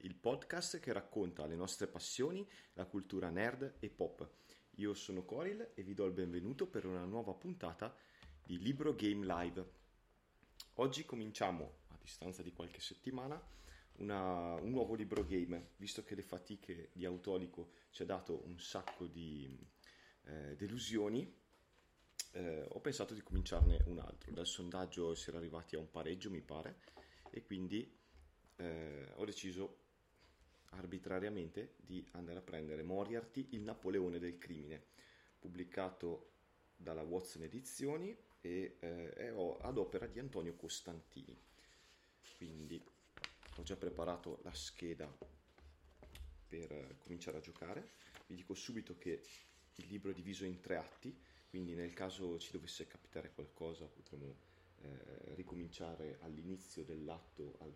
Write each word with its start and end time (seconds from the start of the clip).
il 0.00 0.14
podcast 0.14 0.78
che 0.80 0.92
racconta 0.92 1.46
le 1.46 1.56
nostre 1.56 1.86
passioni, 1.86 2.46
la 2.74 2.86
cultura 2.86 3.30
nerd 3.30 3.76
e 3.78 3.90
pop. 3.90 4.28
Io 4.76 4.94
sono 4.94 5.24
Coril 5.24 5.72
e 5.74 5.82
vi 5.82 5.94
do 5.94 6.06
il 6.06 6.12
benvenuto 6.12 6.66
per 6.66 6.86
una 6.86 7.04
nuova 7.04 7.34
puntata 7.34 7.94
di 8.44 8.58
Libro 8.58 8.94
Game 8.94 9.24
Live. 9.24 9.70
Oggi 10.74 11.04
cominciamo, 11.04 11.80
a 11.88 11.98
distanza 12.00 12.42
di 12.42 12.52
qualche 12.52 12.80
settimana, 12.80 13.40
una, 13.98 14.54
un 14.54 14.70
nuovo 14.70 14.94
libro 14.94 15.24
game, 15.24 15.72
visto 15.76 16.02
che 16.02 16.14
le 16.14 16.22
fatiche 16.22 16.90
di 16.92 17.04
Autolico 17.04 17.72
ci 17.90 18.02
ha 18.02 18.06
dato 18.06 18.42
un 18.46 18.58
sacco 18.58 19.06
di 19.06 19.58
eh, 20.24 20.56
delusioni. 20.56 21.40
Eh, 22.32 22.66
ho 22.70 22.80
pensato 22.80 23.12
di 23.12 23.22
cominciarne 23.22 23.82
un 23.86 23.98
altro. 23.98 24.32
Dal 24.32 24.46
sondaggio 24.46 25.14
si 25.14 25.28
era 25.28 25.38
arrivati 25.38 25.76
a 25.76 25.78
un 25.78 25.90
pareggio, 25.90 26.30
mi 26.30 26.40
pare, 26.40 26.80
e 27.30 27.42
quindi 27.42 28.00
eh, 28.56 29.12
ho 29.16 29.24
deciso 29.24 29.81
arbitrariamente 30.72 31.74
di 31.76 32.04
andare 32.12 32.38
a 32.38 32.42
prendere 32.42 32.82
Moriarty, 32.82 33.48
il 33.50 33.62
Napoleone 33.62 34.18
del 34.18 34.38
crimine, 34.38 34.82
pubblicato 35.38 36.30
dalla 36.76 37.02
Watson 37.02 37.42
Edizioni 37.42 38.16
e 38.40 38.76
eh, 38.80 39.12
è 39.12 39.26
ad 39.60 39.78
opera 39.78 40.06
di 40.06 40.18
Antonio 40.18 40.54
Costantini. 40.54 41.36
Quindi 42.36 42.82
ho 43.56 43.62
già 43.62 43.76
preparato 43.76 44.40
la 44.42 44.52
scheda 44.52 45.10
per 46.48 46.72
eh, 46.72 46.96
cominciare 46.98 47.38
a 47.38 47.40
giocare. 47.40 47.90
Vi 48.26 48.34
dico 48.34 48.54
subito 48.54 48.96
che 48.98 49.22
il 49.76 49.86
libro 49.86 50.10
è 50.10 50.14
diviso 50.14 50.44
in 50.44 50.60
tre 50.60 50.76
atti, 50.76 51.16
quindi 51.48 51.74
nel 51.74 51.92
caso 51.92 52.38
ci 52.38 52.50
dovesse 52.52 52.86
capitare 52.86 53.32
qualcosa 53.32 53.86
potremo 53.86 54.36
eh, 54.80 55.34
ricominciare 55.34 56.18
all'inizio 56.20 56.82
dell'atto 56.84 57.56
al, 57.60 57.74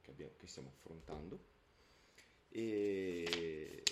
che, 0.00 0.10
abbiamo, 0.10 0.32
che 0.36 0.46
stiamo 0.46 0.68
affrontando. 0.68 1.58
E 2.50 3.82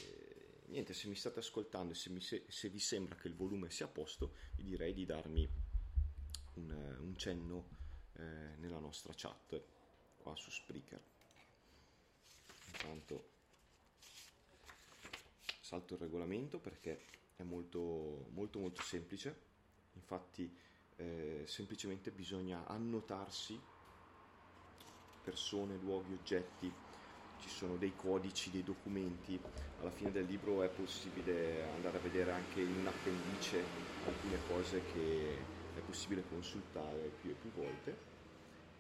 niente, 0.67 0.93
se 0.93 1.09
mi 1.09 1.15
state 1.15 1.39
ascoltando 1.39 1.93
e 1.93 1.97
se, 1.97 2.21
se, 2.21 2.45
se, 2.49 2.69
vi 2.69 2.81
sembra 2.81 3.15
che 3.15 3.29
il 3.29 3.35
volume 3.35 3.71
sia 3.71 3.87
a 3.87 3.89
posto, 3.89 4.35
vi 4.57 4.65
direi 4.65 4.93
di 4.93 5.07
darmi 5.07 5.49
un, 6.55 6.97
un 7.01 7.17
cenno 7.17 7.69
eh, 8.15 8.57
nella 8.59 8.79
nostra 8.79 9.13
chat 9.15 9.63
qua 10.17 10.35
su 10.35 10.51
Spreaker. 10.51 11.01
Intanto 12.73 13.37
salto 15.61 15.95
il 15.95 16.01
regolamento 16.01 16.59
perché 16.59 17.05
è 17.37 17.43
molto 17.43 18.29
molto 18.31 18.59
molto 18.59 18.83
semplice. 18.83 19.47
Infatti 19.95 20.51
eh, 20.97 21.45
semplicemente 21.47 22.11
bisogna 22.11 22.67
annotarsi 22.67 23.61
persone, 25.23 25.77
luoghi, 25.77 26.15
oggetti, 26.15 26.73
ci 27.41 27.49
sono 27.49 27.77
dei 27.77 27.95
codici, 27.95 28.51
dei 28.51 28.63
documenti, 28.63 29.39
alla 29.81 29.91
fine 29.91 30.11
del 30.11 30.27
libro 30.27 30.63
è 30.63 30.69
possibile 30.69 31.65
andare 31.75 31.99
a 31.99 32.01
vedere 32.01 32.33
anche 32.33 32.61
in 32.61 32.75
un 32.79 32.87
appendice 32.87 33.63
alcune 34.07 34.39
cose 34.49 34.83
che 34.93 35.37
è 35.77 35.81
possibile 35.81 36.25
consultare 36.29 37.13
più 37.21 37.31
e 37.31 37.35
più 37.35 37.51
volte 37.53 37.97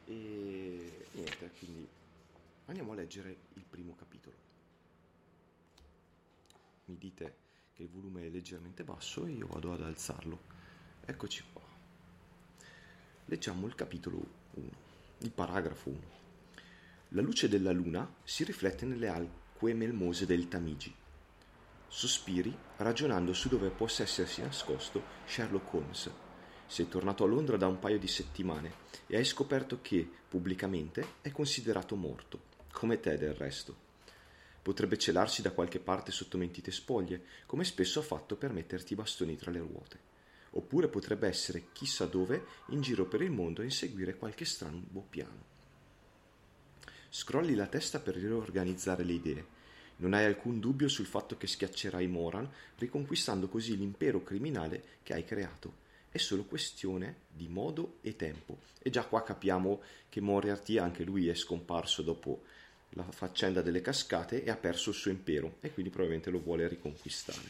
e 0.07 1.07
niente, 1.13 1.51
quindi 1.59 1.87
andiamo 2.67 2.93
a 2.93 2.95
leggere 2.95 3.37
il 3.55 3.65
primo 3.69 3.95
capitolo. 3.95 4.37
Mi 6.87 6.97
dite 6.97 7.37
che 7.75 7.83
il 7.83 7.91
volume 7.91 8.27
è 8.27 8.29
leggermente 8.29 8.83
basso 8.83 9.27
e 9.27 9.33
io 9.33 9.47
vado 9.47 9.73
ad 9.73 9.83
alzarlo. 9.83 10.41
Eccoci 11.05 11.45
qua. 11.53 11.63
Leggiamo 13.27 13.67
il 13.67 13.75
capitolo 13.75 14.27
1, 14.55 14.71
il 15.19 15.31
paragrafo 15.31 15.91
1. 15.91 16.18
La 17.13 17.23
luce 17.23 17.49
della 17.49 17.73
luna 17.73 18.07
si 18.23 18.45
riflette 18.45 18.85
nelle 18.85 19.09
acque 19.09 19.73
melmose 19.73 20.27
del 20.27 20.47
Tamigi. 20.47 20.95
Sospiri 21.87 22.55
ragionando 22.77 23.33
su 23.33 23.49
dove 23.49 23.71
possa 23.71 24.03
essersi 24.03 24.43
nascosto 24.43 25.03
Sherlock 25.25 25.73
Holmes. 25.73 26.11
Sei 26.67 26.87
tornato 26.87 27.25
a 27.25 27.27
Londra 27.27 27.57
da 27.57 27.67
un 27.67 27.79
paio 27.79 27.99
di 27.99 28.07
settimane 28.07 28.73
e 29.07 29.17
hai 29.17 29.25
scoperto 29.25 29.79
che, 29.81 30.07
pubblicamente, 30.29 31.15
è 31.23 31.31
considerato 31.31 31.97
morto, 31.97 32.43
come 32.73 33.01
te 33.01 33.17
del 33.17 33.33
resto. 33.33 33.75
Potrebbe 34.61 34.99
celarsi 34.99 35.41
da 35.41 35.53
qualche 35.53 35.79
parte 35.79 36.13
sotto 36.13 36.37
mentite 36.37 36.71
spoglie, 36.71 37.25
come 37.47 37.65
spesso 37.65 38.01
ha 38.01 38.03
fatto 38.03 38.37
per 38.37 38.53
metterti 38.53 38.93
i 38.93 38.97
bastoni 38.97 39.35
tra 39.37 39.51
le 39.51 39.61
ruote 39.61 40.07
oppure 40.53 40.89
potrebbe 40.89 41.29
essere 41.29 41.67
chissà 41.73 42.07
dove 42.07 42.43
in 42.69 42.81
giro 42.81 43.05
per 43.05 43.21
il 43.21 43.31
mondo 43.31 43.61
a 43.61 43.65
inseguire 43.65 44.17
qualche 44.17 44.47
strano 44.47 44.83
piano. 45.09 45.58
Scrolli 47.11 47.55
la 47.55 47.67
testa 47.67 48.01
per 48.01 48.17
riorganizzare 48.17 49.03
le 49.03 49.13
idee. 49.13 49.45
Non 49.97 50.13
hai 50.13 50.27
alcun 50.27 50.61
dubbio 50.61 50.89
sul 50.89 51.07
fatto 51.07 51.37
che 51.37 51.47
schiaccerai 51.47 52.07
Moran, 52.07 52.49
riconquistando 52.77 53.49
così 53.49 53.77
l'impero 53.77 54.23
criminale 54.23 54.83
che 55.03 55.15
hai 55.15 55.25
creato. 55.25 55.87
È 56.11 56.19
solo 56.19 56.45
questione 56.45 57.23
di 57.29 57.49
modo 57.49 57.97
e 58.03 58.15
tempo. 58.15 58.59
E 58.79 58.91
già 58.91 59.05
qua 59.05 59.23
capiamo 59.23 59.83
che 60.09 60.21
Moriarty 60.21 60.77
anche 60.77 61.03
lui 61.03 61.29
è 61.29 61.35
scomparso 61.35 62.03
dopo 62.03 62.43
la 62.91 63.05
faccenda 63.05 63.63
delle 63.63 63.81
cascate 63.81 64.45
e 64.45 64.51
ha 64.51 64.57
perso 64.57 64.91
il 64.91 64.97
suo 64.97 65.11
impero 65.11 65.57
e 65.61 65.73
quindi 65.73 65.91
probabilmente 65.91 66.31
lo 66.31 66.41
vuole 66.41 66.69
riconquistare. 66.69 67.49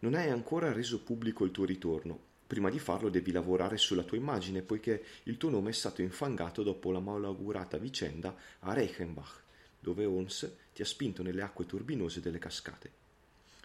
Non 0.00 0.14
hai 0.14 0.30
ancora 0.30 0.72
reso 0.72 1.00
pubblico 1.00 1.44
il 1.44 1.50
tuo 1.50 1.64
ritorno. 1.64 2.30
Prima 2.52 2.68
di 2.68 2.78
farlo 2.78 3.08
devi 3.08 3.32
lavorare 3.32 3.78
sulla 3.78 4.02
tua 4.02 4.18
immagine, 4.18 4.60
poiché 4.60 5.02
il 5.22 5.38
tuo 5.38 5.48
nome 5.48 5.70
è 5.70 5.72
stato 5.72 6.02
infangato 6.02 6.62
dopo 6.62 6.90
la 6.90 7.00
malaugurata 7.00 7.78
vicenda 7.78 8.36
a 8.58 8.74
Reichenbach, 8.74 9.40
dove 9.80 10.04
Holmes 10.04 10.56
ti 10.74 10.82
ha 10.82 10.84
spinto 10.84 11.22
nelle 11.22 11.40
acque 11.40 11.64
turbinose 11.64 12.20
delle 12.20 12.36
cascate. 12.36 12.90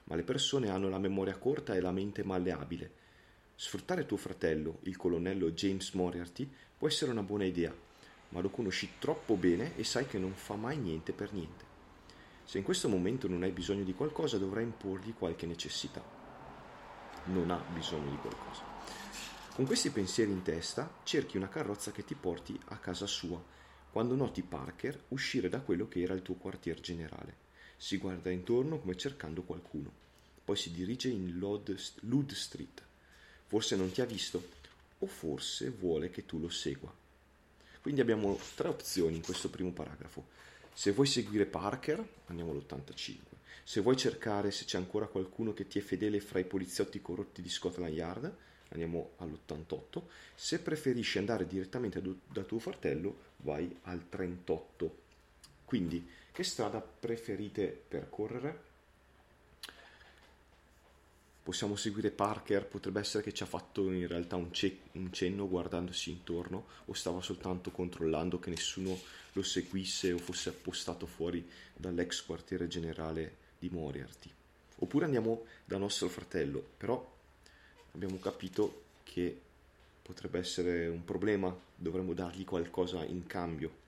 Ma 0.06 0.16
le 0.16 0.24
persone 0.24 0.70
hanno 0.70 0.88
la 0.88 1.00
memoria 1.00 1.36
corta 1.36 1.76
e 1.76 1.82
la 1.82 1.92
mente 1.92 2.24
malleabile. 2.24 2.92
Sfruttare 3.56 4.06
tuo 4.06 4.16
fratello, 4.16 4.78
il 4.84 4.96
colonnello 4.96 5.52
James 5.52 5.92
Moriarty, 5.92 6.50
può 6.78 6.88
essere 6.88 7.12
una 7.12 7.24
buona 7.24 7.44
idea, 7.44 7.76
ma 8.30 8.40
lo 8.40 8.50
conosci 8.50 8.92
troppo 9.00 9.36
bene 9.36 9.76
e 9.76 9.84
sai 9.84 10.08
che 10.08 10.18
non 10.18 10.32
fa 10.32 10.56
mai 10.56 10.78
niente 10.78 11.12
per 11.12 11.34
niente. 11.34 11.66
Se 12.46 12.58
in 12.58 12.64
questo 12.64 12.88
momento 12.88 13.28
non 13.28 13.44
hai 13.44 13.52
bisogno 13.52 13.84
di 13.84 13.94
qualcosa, 13.94 14.38
dovrai 14.38 14.64
imporgli 14.64 15.14
qualche 15.14 15.46
necessità 15.46 16.18
non 17.28 17.52
ha 17.52 17.62
bisogno 17.74 18.10
di 18.10 18.18
qualcosa. 18.18 18.77
Con 19.58 19.66
questi 19.66 19.90
pensieri 19.90 20.30
in 20.30 20.44
testa 20.44 21.00
cerchi 21.02 21.36
una 21.36 21.50
carrozza 21.50 21.92
che 21.92 22.06
ti 22.06 22.14
porti 22.14 22.56
a 22.66 22.78
casa 22.78 23.08
sua, 23.08 23.44
quando 23.90 24.14
noti 24.14 24.44
Parker 24.44 25.06
uscire 25.08 25.50
da 25.50 25.62
quello 25.62 25.88
che 25.88 26.00
era 26.00 26.14
il 26.14 26.22
tuo 26.22 26.36
quartier 26.36 26.80
generale. 26.80 27.38
Si 27.76 27.98
guarda 27.98 28.30
intorno 28.30 28.78
come 28.78 28.96
cercando 28.96 29.42
qualcuno, 29.42 29.92
poi 30.46 30.56
si 30.56 30.72
dirige 30.72 31.10
in 31.10 31.40
Lud 31.40 31.74
Street. 32.34 32.84
Forse 33.48 33.76
non 33.76 33.90
ti 33.90 34.00
ha 34.02 34.06
visto, 34.06 34.48
o 35.00 35.08
forse 35.08 35.72
vuole 35.72 36.12
che 36.12 36.28
tu 36.28 36.38
lo 36.38 36.50
segua. 36.50 36.94
Quindi 37.82 38.00
abbiamo 38.00 38.38
tre 38.54 38.68
opzioni 38.68 39.16
in 39.16 39.24
questo 39.24 39.50
primo 39.50 39.72
paragrafo. 39.72 40.28
Se 40.72 40.92
vuoi 40.92 41.08
seguire 41.08 41.48
Parker, 41.48 42.08
andiamo 42.28 42.52
all'85. 42.52 43.16
Se 43.64 43.82
vuoi 43.82 43.98
cercare 43.98 44.52
se 44.52 44.66
c'è 44.66 44.78
ancora 44.78 45.08
qualcuno 45.08 45.56
che 45.56 45.66
ti 45.66 45.80
è 45.80 45.82
fedele 45.82 46.20
fra 46.20 46.38
i 46.38 46.46
poliziotti 46.46 47.02
corrotti 47.02 47.42
di 47.42 47.50
Scotland 47.50 47.96
Yard, 47.96 48.36
andiamo 48.70 49.12
all'88. 49.18 50.02
Se 50.36 50.60
preferisci 50.60 51.18
andare 51.18 51.48
direttamente 51.48 52.02
da 52.28 52.44
tuo 52.44 52.60
fratello, 52.60 53.16
vai 53.38 53.74
al 53.84 54.08
38. 54.10 55.06
Quindi, 55.66 56.08
che 56.32 56.44
strada 56.44 56.82
preferite 56.82 57.84
percorrere? 57.88 58.66
Possiamo 61.44 61.78
seguire 61.78 62.12
Parker, 62.12 62.66
potrebbe 62.66 63.00
essere 63.00 63.24
che 63.24 63.34
ci 63.34 63.42
ha 63.42 63.46
fatto 63.46 63.90
in 63.90 64.06
realtà 64.06 64.36
un, 64.36 64.52
ce- 64.52 64.80
un 64.94 65.14
cenno 65.14 65.48
guardandosi 65.48 66.10
intorno 66.10 66.66
o 66.86 66.94
stava 66.94 67.22
soltanto 67.22 67.72
controllando 67.72 68.38
che 68.38 68.50
nessuno 68.50 69.00
lo 69.32 69.44
seguisse 69.44 70.12
o 70.12 70.18
fosse 70.18 70.50
appostato 70.50 71.06
fuori 71.06 71.50
dall'ex 71.74 72.26
quartiere 72.26 72.68
generale 72.68 73.38
di 73.60 73.70
Moriarty. 73.70 74.30
Oppure 74.80 75.06
andiamo 75.06 75.46
da 75.64 75.78
nostro 75.78 76.10
fratello, 76.10 76.64
però 76.76 77.16
abbiamo 77.98 78.20
capito 78.20 78.84
che 79.02 79.42
potrebbe 80.04 80.38
essere 80.38 80.88
un 80.88 81.04
problema, 81.04 81.54
dovremmo 81.76 82.14
dargli 82.14 82.46
qualcosa 82.46 83.04
in 83.04 83.26
cambio. 83.26 83.86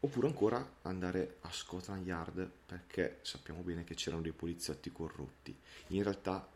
Oppure 0.00 0.26
ancora 0.26 0.78
andare 0.82 1.36
a 1.42 1.52
Scotland 1.52 2.04
Yard 2.04 2.50
perché 2.66 3.18
sappiamo 3.22 3.60
bene 3.60 3.84
che 3.84 3.94
c'erano 3.94 4.22
dei 4.22 4.32
poliziotti 4.32 4.90
corrotti. 4.90 5.56
In 5.88 6.02
realtà 6.02 6.48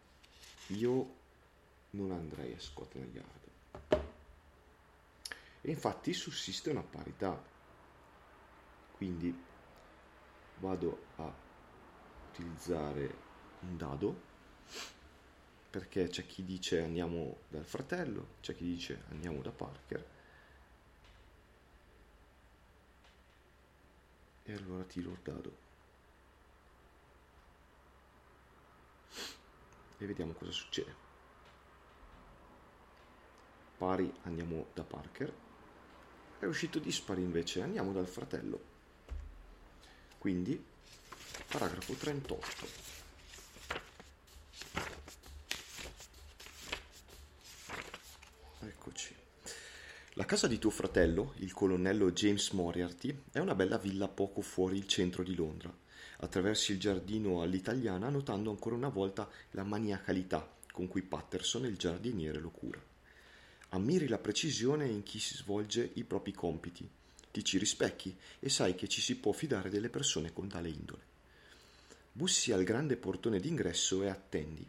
io 0.69 1.15
non 1.91 2.11
andrei 2.11 2.55
a 2.55 2.61
Scotland 2.61 3.15
Yard. 3.15 4.03
E 5.61 5.71
infatti 5.71 6.13
sussiste 6.13 6.71
una 6.71 6.83
parità. 6.83 7.41
Quindi 8.97 9.33
vado 10.59 11.05
a 11.17 11.33
utilizzare 12.33 13.15
un 13.61 13.77
dado 13.77 14.33
perché 15.75 16.07
c'è 16.07 16.25
chi 16.25 16.45
dice 16.45 16.81
andiamo 16.81 17.39
dal 17.49 17.65
fratello, 17.65 18.37
c'è 18.41 18.55
chi 18.55 18.63
dice 18.63 19.03
andiamo 19.09 19.43
da 19.43 19.51
Parker 19.51 20.07
E 24.45 24.53
allora 24.53 24.85
tiro 24.85 25.11
il 25.11 25.19
dado. 25.21 25.57
E 29.99 30.07
vediamo 30.07 30.33
cosa 30.35 30.53
succede. 30.53 30.95
Pari 33.79 34.13
andiamo 34.23 34.67
da 34.75 34.85
Parker. 34.85 35.33
È 36.39 36.45
uscito 36.45 36.79
dispari 36.79 37.23
invece, 37.23 37.63
andiamo 37.63 37.91
dal 37.93 38.07
fratello. 38.07 38.61
Quindi, 40.19 40.63
paragrafo 41.49 41.95
38. 41.95 42.93
Eccoci. 48.67 49.15
La 50.17 50.25
casa 50.27 50.47
di 50.47 50.61
tuo 50.61 50.71
fratello, 50.71 51.35
il 51.39 51.53
colonnello 51.53 52.13
James 52.13 52.51
Moriarty, 52.51 53.23
è 53.33 53.41
una 53.41 53.57
bella 53.57 53.79
villa 53.79 54.07
poco 54.07 54.43
fuori 54.43 54.77
il 54.77 54.87
centro 54.87 55.25
di 55.25 55.35
Londra. 55.35 55.77
Attraversi 56.19 56.71
il 56.71 56.79
giardino 56.79 57.43
all'italiana 57.43 58.09
notando 58.11 58.51
ancora 58.51 58.77
una 58.77 58.91
volta 58.91 59.29
la 59.51 59.65
maniacalità 59.65 60.49
con 60.71 60.87
cui 60.87 61.03
Patterson, 61.03 61.65
il 61.65 61.77
giardiniere, 61.77 62.39
lo 62.39 62.51
cura. 62.51 62.81
Ammiri 63.71 64.07
la 64.07 64.19
precisione 64.19 64.87
in 64.87 65.03
chi 65.03 65.19
si 65.19 65.35
svolge 65.35 65.91
i 65.95 66.05
propri 66.05 66.31
compiti, 66.31 66.89
ti 67.33 67.43
ci 67.43 67.59
rispecchi 67.59 68.17
e 68.39 68.49
sai 68.49 68.77
che 68.77 68.87
ci 68.87 69.01
si 69.01 69.17
può 69.17 69.33
fidare 69.33 69.69
delle 69.69 69.89
persone 69.89 70.33
con 70.33 70.47
tale 70.47 70.69
indole. 70.69 71.03
Bussi 72.13 72.53
al 72.53 72.63
grande 72.63 72.97
portone 72.97 73.41
d'ingresso 73.41 74.05
e 74.05 74.09
attendi. 74.11 74.65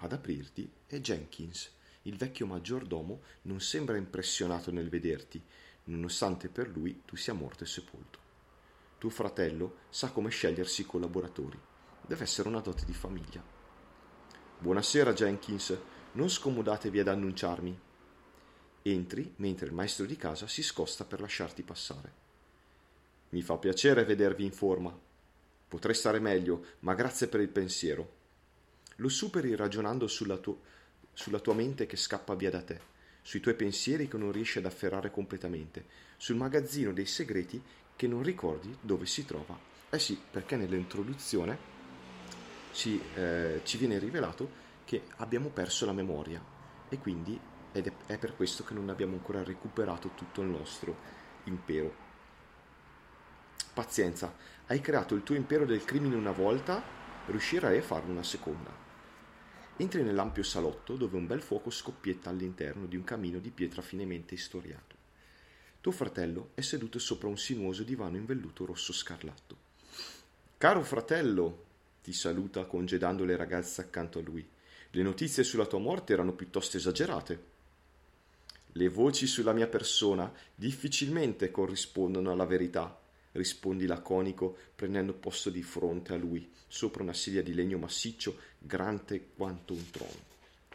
Ad 0.00 0.12
aprirti 0.12 0.68
è 0.88 0.98
Jenkins 0.98 1.76
il 2.02 2.16
vecchio 2.16 2.46
maggiordomo 2.46 3.20
non 3.42 3.60
sembra 3.60 3.96
impressionato 3.96 4.70
nel 4.70 4.88
vederti, 4.88 5.42
nonostante 5.84 6.48
per 6.48 6.68
lui 6.68 7.02
tu 7.04 7.16
sia 7.16 7.32
morto 7.32 7.64
e 7.64 7.66
sepolto. 7.66 8.18
Tuo 8.98 9.10
fratello 9.10 9.78
sa 9.90 10.10
come 10.10 10.30
scegliersi 10.30 10.82
i 10.82 10.86
collaboratori. 10.86 11.58
Deve 12.06 12.22
essere 12.22 12.48
una 12.48 12.60
dote 12.60 12.84
di 12.84 12.94
famiglia. 12.94 13.42
Buonasera, 14.58 15.12
Jenkins. 15.12 15.76
Non 16.12 16.28
scomodatevi 16.28 16.98
ad 16.98 17.08
annunciarmi. 17.08 17.78
Entri 18.82 19.34
mentre 19.36 19.66
il 19.66 19.72
maestro 19.72 20.06
di 20.06 20.16
casa 20.16 20.46
si 20.46 20.62
scosta 20.62 21.04
per 21.04 21.20
lasciarti 21.20 21.62
passare. 21.62 22.26
Mi 23.30 23.42
fa 23.42 23.56
piacere 23.58 24.04
vedervi 24.04 24.44
in 24.44 24.52
forma. 24.52 24.98
Potrei 25.68 25.94
stare 25.94 26.18
meglio, 26.18 26.64
ma 26.80 26.94
grazie 26.94 27.28
per 27.28 27.40
il 27.40 27.50
pensiero. 27.50 28.16
Lo 28.96 29.08
superi 29.08 29.54
ragionando 29.54 30.08
sulla 30.08 30.38
tua 30.38 30.56
sulla 31.18 31.40
tua 31.40 31.52
mente 31.52 31.86
che 31.86 31.96
scappa 31.96 32.36
via 32.36 32.48
da 32.48 32.62
te, 32.62 32.80
sui 33.22 33.40
tuoi 33.40 33.56
pensieri 33.56 34.06
che 34.06 34.16
non 34.16 34.30
riesci 34.30 34.58
ad 34.58 34.66
afferrare 34.66 35.10
completamente, 35.10 35.84
sul 36.16 36.36
magazzino 36.36 36.92
dei 36.92 37.06
segreti 37.06 37.60
che 37.96 38.06
non 38.06 38.22
ricordi 38.22 38.72
dove 38.80 39.04
si 39.04 39.24
trova. 39.24 39.58
Eh 39.90 39.98
sì, 39.98 40.16
perché 40.30 40.54
nell'introduzione 40.54 41.58
ci, 42.70 43.02
eh, 43.16 43.62
ci 43.64 43.78
viene 43.78 43.98
rivelato 43.98 44.48
che 44.84 45.02
abbiamo 45.16 45.48
perso 45.48 45.86
la 45.86 45.92
memoria 45.92 46.40
e 46.88 46.98
quindi 46.98 47.38
ed 47.72 47.88
è, 47.88 47.92
è 48.12 48.16
per 48.16 48.36
questo 48.36 48.62
che 48.62 48.74
non 48.74 48.88
abbiamo 48.88 49.14
ancora 49.14 49.42
recuperato 49.42 50.12
tutto 50.14 50.40
il 50.42 50.48
nostro 50.48 50.96
impero. 51.44 51.92
Pazienza, 53.74 54.36
hai 54.68 54.80
creato 54.80 55.16
il 55.16 55.24
tuo 55.24 55.34
impero 55.34 55.66
del 55.66 55.84
crimine 55.84 56.14
una 56.14 56.30
volta, 56.30 56.80
riuscirai 57.26 57.78
a 57.78 57.82
farlo 57.82 58.12
una 58.12 58.22
seconda. 58.22 58.86
Entri 59.80 60.02
nell'ampio 60.02 60.42
salotto 60.42 60.96
dove 60.96 61.16
un 61.16 61.28
bel 61.28 61.40
fuoco 61.40 61.70
scoppietta 61.70 62.30
all'interno 62.30 62.86
di 62.86 62.96
un 62.96 63.04
camino 63.04 63.38
di 63.38 63.50
pietra 63.50 63.80
finemente 63.80 64.34
istoriato. 64.34 64.96
Tuo 65.80 65.92
fratello 65.92 66.50
è 66.54 66.62
seduto 66.62 66.98
sopra 66.98 67.28
un 67.28 67.38
sinuoso 67.38 67.84
divano 67.84 68.16
in 68.16 68.26
velluto 68.26 68.66
rosso 68.66 68.92
scarlatto. 68.92 69.56
Caro 70.58 70.82
fratello, 70.82 71.66
ti 72.02 72.12
saluta 72.12 72.64
congedando 72.64 73.24
le 73.24 73.36
ragazze 73.36 73.80
accanto 73.80 74.18
a 74.18 74.22
lui. 74.22 74.44
Le 74.90 75.02
notizie 75.02 75.44
sulla 75.44 75.66
tua 75.66 75.78
morte 75.78 76.12
erano 76.12 76.32
piuttosto 76.32 76.76
esagerate. 76.76 77.44
Le 78.72 78.88
voci 78.88 79.28
sulla 79.28 79.52
mia 79.52 79.68
persona 79.68 80.32
difficilmente 80.56 81.52
corrispondono 81.52 82.32
alla 82.32 82.46
verità, 82.46 82.98
rispondi 83.38 83.86
laconico 83.86 84.56
prendendo 84.74 85.14
posto 85.14 85.48
di 85.48 85.62
fronte 85.62 86.12
a 86.12 86.16
lui, 86.16 86.50
sopra 86.66 87.02
una 87.02 87.14
sedia 87.14 87.42
di 87.42 87.54
legno 87.54 87.78
massiccio, 87.78 88.36
grande 88.58 89.30
quanto 89.34 89.72
un 89.72 89.90
trono. 89.90 90.26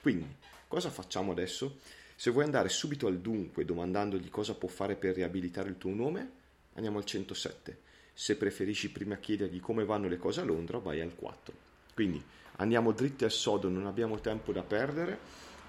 Quindi, 0.01 0.27
cosa 0.68 0.89
facciamo 0.89 1.31
adesso? 1.31 1.77
Se 2.15 2.31
vuoi 2.31 2.45
andare 2.45 2.69
subito 2.69 3.07
al 3.07 3.19
dunque 3.19 3.65
domandandogli 3.65 4.30
cosa 4.30 4.56
può 4.56 4.68
fare 4.69 4.95
per 4.95 5.15
riabilitare 5.15 5.69
il 5.69 5.77
tuo 5.77 5.94
nome, 5.94 6.31
andiamo 6.74 6.98
al 6.98 7.06
107. 7.06 7.80
Se 8.13 8.38
preferisci 8.38 8.92
prima 8.92 9.18
chiedergli 9.18 9.59
come 9.59 9.86
vanno 9.86 10.07
le 10.07 10.18
cose 10.18 10.42
a 10.42 10.44
Londra, 10.44 10.77
vai 10.77 11.01
al 11.01 11.16
4. 11.16 11.54
Quindi 11.94 12.24
andiamo 12.57 12.92
dritti 12.92 13.24
al 13.24 13.31
sodo, 13.31 13.69
non 13.69 13.88
abbiamo 13.88 14.19
tempo 14.19 14.51
da 14.51 14.63
perdere, 14.63 15.18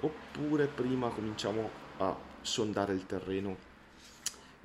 oppure 0.00 0.66
prima 0.66 1.08
cominciamo 1.08 1.70
a 1.98 2.16
sondare 2.42 2.92
il 2.92 3.06
terreno 3.06 3.72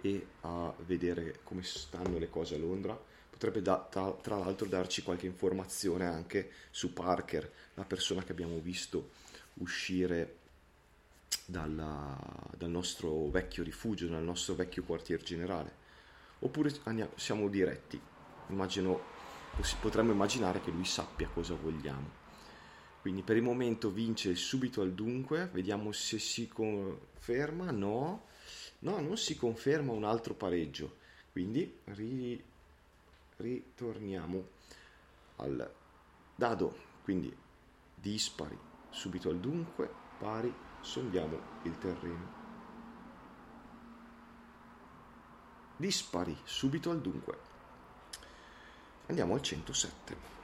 e 0.02 0.26
a 0.42 0.74
vedere 0.86 1.40
come 1.44 1.64
stanno 1.64 2.18
le 2.18 2.30
cose 2.30 2.56
a 2.56 2.58
Londra. 2.58 3.00
Potrebbe 3.30 3.62
da, 3.62 3.88
tra, 3.90 4.12
tra, 4.22 4.38
l'altro 4.38 4.68
darci 4.68 5.02
qualche 5.02 5.26
informazione 5.26 6.06
anche 6.06 6.52
su 6.72 6.94
Parker, 6.94 7.52
la 7.76 7.86
persona 7.86 8.24
che 8.24 8.32
abbiamo 8.32 8.60
visto 8.60 9.12
uscire 9.56 10.36
dalla, 11.46 12.18
dal 12.58 12.70
nostro 12.70 13.30
vecchio 13.30 13.64
rifugio, 13.64 14.08
dal 14.08 14.24
nostro 14.24 14.56
vecchio 14.56 14.84
quartier 14.84 15.22
generale. 15.24 15.88
Oppure 16.40 16.72
andiamo, 16.84 17.12
siamo 17.16 17.48
diretti. 17.48 18.00
Immagino, 18.48 19.02
potremmo 19.80 20.12
immaginare 20.12 20.62
che 20.62 20.72
lui 20.72 20.86
sappia 20.86 21.30
cosa 21.34 21.54
vogliamo. 21.54 22.18
Quindi 23.02 23.22
per 23.22 23.38
il 23.38 23.44
momento 23.44 23.90
vince 23.90 24.36
subito 24.36 24.82
al 24.82 24.92
dunque, 24.92 25.50
vediamo 25.54 25.92
se 25.92 26.20
si 26.20 26.48
conferma, 26.48 27.72
no, 27.72 28.26
No, 28.80 29.00
non 29.02 29.18
si 29.18 29.36
conferma 29.36 29.92
un 29.92 30.04
altro 30.04 30.34
pareggio. 30.34 30.98
Quindi 31.32 31.80
ri, 31.86 32.42
ritorniamo 33.38 34.48
al 35.38 35.74
dado. 36.36 36.88
Quindi 37.04 37.36
dispari 37.96 38.58
subito 38.90 39.30
al 39.30 39.40
dunque, 39.40 39.90
pari, 40.18 40.54
sondiamo 40.82 41.40
il 41.64 41.78
terreno. 41.78 42.38
Dispari 45.76 46.38
subito 46.44 46.90
al 46.92 47.02
dunque. 47.02 47.38
Andiamo 49.08 49.34
al 49.34 49.42
107. 49.42 50.39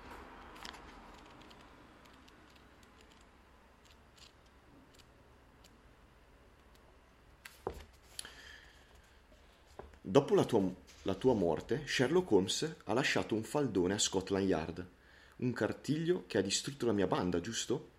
Dopo 10.16 10.34
la 10.34 10.46
tua, 10.46 10.74
la 11.02 11.16
tua 11.16 11.34
morte, 11.34 11.84
Sherlock 11.86 12.32
Holmes 12.32 12.76
ha 12.86 12.94
lasciato 12.94 13.36
un 13.36 13.44
faldone 13.44 13.96
a 13.96 14.00
Scotland 14.00 14.48
Yard, 14.48 14.88
un 15.40 15.52
cartiglio 15.52 16.24
che 16.26 16.38
ha 16.38 16.42
distrutto 16.42 16.86
la 16.86 16.94
mia 16.94 17.06
banda, 17.06 17.42
giusto? 17.42 17.90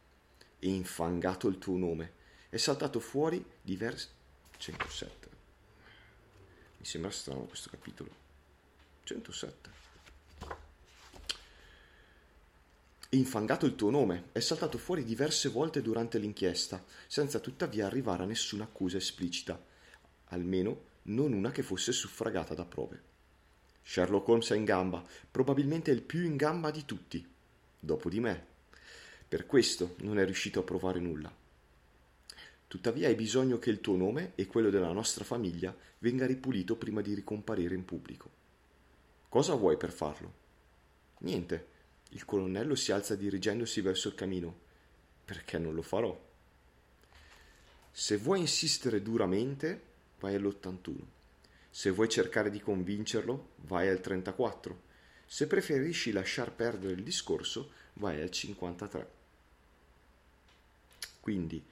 E 0.59 0.67
infangato 0.67 1.47
il 1.47 1.59
tuo 1.59 1.77
nome. 1.77 2.13
È 2.49 2.57
saltato 2.57 3.01
fuori 3.01 3.45
diversi... 3.61 4.09
107. 4.57 5.29
Mi 6.79 6.87
sembra 6.87 7.11
strano 7.11 7.41
questo 7.41 7.69
capitolo. 7.69 8.11
107. 9.03 9.71
Infangato 13.11 13.67
il 13.67 13.75
tuo 13.75 13.91
nome, 13.91 14.29
è 14.33 14.41
saltato 14.41 14.79
fuori 14.79 15.05
diverse 15.05 15.51
volte 15.51 15.83
durante 15.83 16.17
l'inchiesta, 16.17 16.83
senza 17.07 17.41
tuttavia 17.41 17.85
arrivare 17.85 18.23
a 18.23 18.27
nessuna 18.27 18.65
accusa 18.65 18.97
esplicita. 18.97 19.63
Almeno 20.29 20.95
non 21.07 21.33
una 21.33 21.51
che 21.51 21.63
fosse 21.63 21.93
suffragata 21.93 22.55
da 22.55 22.65
prove. 22.65 23.03
Sherlock 23.83 24.27
Holmes 24.29 24.51
è 24.51 24.57
in 24.57 24.65
gamba, 24.65 25.05
probabilmente 25.31 25.91
il 25.91 26.03
più 26.03 26.25
in 26.25 26.37
gamba 26.37 26.71
di 26.71 26.85
tutti, 26.85 27.25
dopo 27.79 28.09
di 28.09 28.21
me. 28.21 28.47
Per 29.29 29.47
questo 29.47 29.95
non 29.99 30.19
è 30.19 30.25
riuscito 30.25 30.61
a 30.61 30.65
provare 30.65 31.01
nulla. 31.01 31.35
Tuttavia 32.69 33.09
hai 33.09 33.15
bisogno 33.15 33.59
che 33.59 33.71
il 33.71 33.81
tuo 33.81 33.97
nome 33.97 34.33
e 34.35 34.47
quello 34.47 34.71
della 34.71 34.93
nostra 34.93 35.25
famiglia 35.25 35.75
venga 35.99 36.27
ripulito 36.27 36.77
prima 36.77 37.01
di 37.01 37.15
ricomparire 37.15 37.75
in 37.75 37.85
pubblico. 37.85 38.31
Cosa 39.29 39.55
vuoi 39.55 39.77
per 39.77 39.93
farlo? 39.93 40.33
Niente. 41.19 41.75
Il 42.11 42.25
colonnello 42.25 42.75
si 42.75 42.93
alza 42.93 43.15
dirigendosi 43.15 43.81
verso 43.81 44.09
il 44.09 44.15
camino. 44.15 44.65
Perché 45.25 45.59
non 45.59 45.75
lo 45.75 45.83
farò? 45.83 46.25
Se 47.93 48.17
vuoi 48.17 48.41
insistere 48.41 49.03
duramente, 49.03 49.83
vai 50.21 50.35
all'81. 50.35 50.95
Se 51.71 51.91
vuoi 51.91 52.09
cercare 52.09 52.51
di 52.51 52.61
convincerlo, 52.61 53.51
vai 53.67 53.89
al 53.89 54.01
34. 54.01 54.83
Se 55.27 55.47
preferisci 55.47 56.13
lasciar 56.13 56.53
perdere 56.53 56.95
il 56.95 57.03
discorso, 57.03 57.71
vai 57.95 58.21
al 58.21 58.31
53. 58.31 59.11
Quindi, 61.21 61.63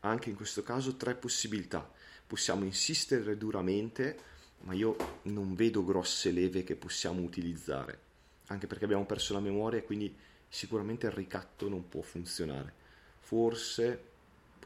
anche 0.00 0.28
in 0.28 0.36
questo 0.36 0.62
caso, 0.62 0.96
tre 0.96 1.14
possibilità. 1.14 1.90
Possiamo 2.26 2.64
insistere 2.64 3.36
duramente 3.36 4.36
ma 4.60 4.74
io 4.74 4.96
non 5.22 5.54
vedo 5.54 5.84
grosse 5.84 6.30
leve 6.30 6.64
che 6.64 6.74
possiamo 6.74 7.22
utilizzare, 7.22 7.98
anche 8.46 8.66
perché 8.66 8.84
abbiamo 8.84 9.06
perso 9.06 9.32
la 9.32 9.40
memoria 9.40 9.78
e 9.78 9.84
quindi 9.84 10.14
sicuramente 10.48 11.06
il 11.06 11.12
ricatto 11.12 11.68
non 11.68 11.88
può 11.88 12.02
funzionare. 12.02 12.72
Forse 13.20 14.04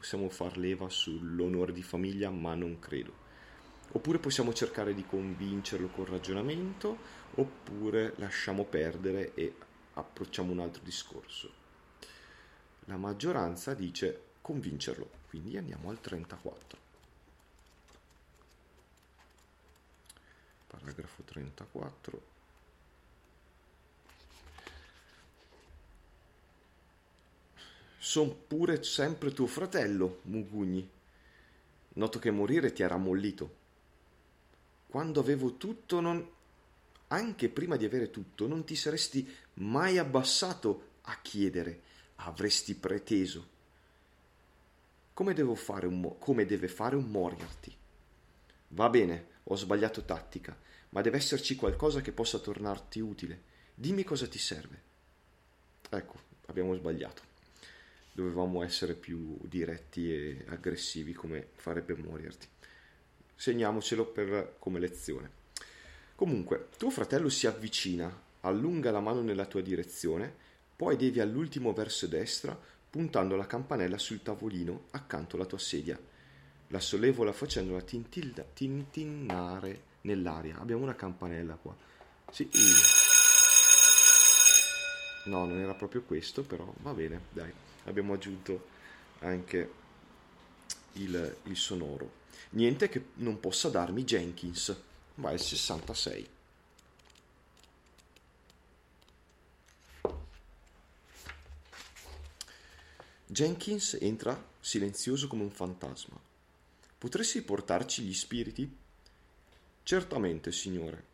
possiamo 0.03 0.27
far 0.27 0.57
leva 0.57 0.89
sull'onore 0.89 1.71
di 1.71 1.81
famiglia, 1.81 2.29
ma 2.29 2.55
non 2.55 2.77
credo. 2.77 3.13
Oppure 3.93 4.19
possiamo 4.19 4.51
cercare 4.51 4.93
di 4.93 5.05
convincerlo 5.05 5.87
col 5.87 6.07
ragionamento, 6.07 6.97
oppure 7.35 8.13
lasciamo 8.17 8.65
perdere 8.65 9.33
e 9.33 9.55
approcciamo 9.93 10.51
un 10.51 10.59
altro 10.59 10.83
discorso. 10.83 11.49
La 12.87 12.97
maggioranza 12.97 13.73
dice 13.73 14.31
convincerlo, 14.41 15.09
quindi 15.29 15.55
andiamo 15.55 15.89
al 15.89 16.01
34. 16.01 16.77
Paragrafo 20.67 21.23
34. 21.23 22.32
Son 28.03 28.47
pure 28.47 28.83
sempre 28.83 29.31
tuo 29.31 29.47
fratello, 29.47 30.19
Mugugni. 30.23 30.85
Noto 31.93 32.19
che 32.19 32.31
morire 32.31 32.73
ti 32.73 32.83
ha 32.83 32.87
rammollito 32.89 33.61
quando 34.93 35.21
avevo 35.21 35.55
tutto 35.55 36.01
non... 36.01 36.29
Anche 37.07 37.47
prima 37.47 37.77
di 37.77 37.85
avere 37.85 38.11
tutto 38.11 38.45
non 38.45 38.65
ti 38.65 38.75
saresti 38.75 39.27
mai 39.53 39.97
abbassato 39.97 40.89
a 41.03 41.17
chiedere, 41.21 41.81
avresti 42.17 42.75
preteso. 42.75 43.47
Come, 45.13 45.33
devo 45.33 45.55
fare 45.55 45.87
un, 45.87 46.19
come 46.19 46.45
deve 46.45 46.67
fare 46.67 46.97
un 46.97 47.05
Moriarty? 47.05 47.73
Va 48.67 48.89
bene, 48.89 49.27
ho 49.45 49.55
sbagliato 49.55 50.03
tattica, 50.03 50.55
ma 50.89 51.01
deve 51.01 51.17
esserci 51.17 51.55
qualcosa 51.55 52.01
che 52.01 52.11
possa 52.11 52.37
tornarti 52.37 52.99
utile. 52.99 53.41
Dimmi 53.73 54.03
cosa 54.03 54.27
ti 54.27 54.39
serve. 54.39 54.81
Ecco, 55.89 56.19
abbiamo 56.47 56.75
sbagliato. 56.75 57.32
Dovevamo 58.13 58.63
essere 58.63 58.93
più 58.93 59.37
diretti 59.41 60.13
e 60.13 60.45
aggressivi 60.47 61.13
come 61.13 61.47
farebbe 61.55 61.95
Moriarty 61.95 62.47
segniamocelo 63.43 64.05
per, 64.05 64.55
come 64.57 64.79
lezione. 64.79 65.41
Comunque, 66.15 66.69
tuo 66.77 66.89
fratello 66.89 67.27
si 67.27 67.45
avvicina, 67.45 68.09
allunga 68.41 68.89
la 68.89 69.01
mano 69.01 69.21
nella 69.21 69.45
tua 69.45 69.61
direzione, 69.61 70.33
poi 70.75 70.95
devi 70.95 71.19
all'ultimo 71.19 71.73
verso 71.73 72.07
destra, 72.07 72.57
puntando 72.89 73.35
la 73.35 73.45
campanella 73.45 73.97
sul 73.97 74.21
tavolino 74.21 74.85
accanto 74.91 75.35
alla 75.35 75.45
tua 75.45 75.57
sedia. 75.57 75.99
La 76.67 76.79
sollevola 76.79 77.33
facendola 77.33 77.81
tintilda, 77.81 78.45
tintinnare 78.53 79.81
nell'aria. 80.01 80.57
Abbiamo 80.59 80.83
una 80.83 80.95
campanella 80.95 81.55
qua. 81.55 81.75
Sì. 82.31 82.49
No, 85.25 85.45
non 85.45 85.59
era 85.59 85.73
proprio 85.73 86.03
questo, 86.03 86.43
però 86.43 86.71
va 86.77 86.93
bene, 86.93 87.19
dai. 87.31 87.51
Abbiamo 87.85 88.13
aggiunto 88.13 88.67
anche 89.19 89.71
il, 90.93 91.37
il 91.43 91.57
sonoro. 91.57 92.21
Niente 92.51 92.89
che 92.89 93.05
non 93.15 93.39
possa 93.39 93.69
darmi 93.69 94.03
Jenkins. 94.03 94.75
Va 95.15 95.31
il 95.31 95.39
66. 95.39 96.29
Jenkins 103.25 103.97
entra 103.99 104.39
silenzioso 104.59 105.27
come 105.27 105.41
un 105.41 105.49
fantasma. 105.49 106.19
Potresti 106.99 107.41
portarci 107.41 108.03
gli 108.03 108.13
spiriti? 108.13 108.77
Certamente, 109.81 110.51
signore. 110.51 111.12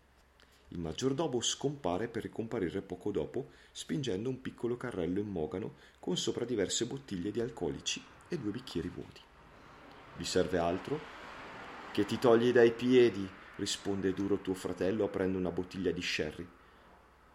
Il 0.70 0.80
maggiordomo 0.80 1.42
scompare 1.42 2.08
per 2.08 2.24
ricomparire 2.24 2.82
poco 2.82 3.12
dopo, 3.12 3.50
spingendo 3.72 4.30
un 4.30 4.40
piccolo 4.42 4.78
carrello 4.78 5.20
in 5.20 5.28
mogano 5.28 5.76
con 6.00 6.16
sopra 6.16 6.46
diverse 6.46 6.86
bottiglie 6.86 7.32
di 7.32 7.40
alcolici 7.40 8.04
e 8.28 8.38
due 8.38 8.52
bicchieri 8.52 8.90
vuoti. 8.90 9.22
Vi 10.18 10.26
serve 10.26 10.58
altro? 10.60 11.00
Che 11.92 12.06
ti 12.06 12.20
togli 12.20 12.52
dai 12.52 12.72
piedi, 12.72 13.28
risponde 13.56 14.14
duro 14.14 14.38
tuo 14.38 14.54
fratello 14.54 15.06
aprendo 15.06 15.38
una 15.40 15.52
bottiglia 15.52 15.92
di 15.92 16.02
sherry. 16.02 16.48